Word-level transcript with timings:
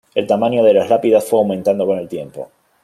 El 0.15 0.25
tamaño 0.25 0.63
de 0.63 0.73
las 0.73 0.89
lápidas 0.89 1.29
fue 1.29 1.37
aumentando 1.37 1.85
con 1.85 1.99
el 1.99 2.07
tiempo. 2.09 2.49